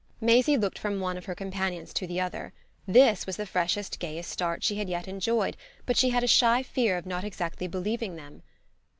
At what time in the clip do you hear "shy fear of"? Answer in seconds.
6.27-7.05